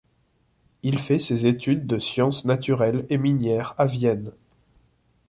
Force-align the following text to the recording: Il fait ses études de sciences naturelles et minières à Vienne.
Il 0.81 0.97
fait 0.97 1.19
ses 1.19 1.45
études 1.45 1.85
de 1.85 1.99
sciences 1.99 2.43
naturelles 2.43 3.05
et 3.11 3.19
minières 3.19 3.75
à 3.77 3.85
Vienne. 3.85 4.31